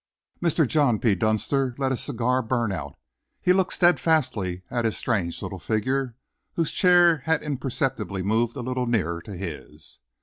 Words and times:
Mr. 0.41 0.67
John 0.67 0.97
P. 0.97 1.13
Dunster 1.13 1.75
let 1.77 1.91
his 1.91 2.01
cigar 2.01 2.41
burn 2.41 2.71
out. 2.71 2.95
He 3.39 3.53
looked 3.53 3.73
steadfastly 3.73 4.63
at 4.71 4.81
this 4.81 4.97
strange 4.97 5.43
little 5.43 5.59
figure 5.59 6.15
whose 6.53 6.71
chair 6.71 7.17
had 7.17 7.43
imperceptibly 7.43 8.23
moved 8.23 8.55
a 8.57 8.61
little 8.61 8.87
nearer 8.87 9.21
to 9.21 9.33
his. 9.35 9.99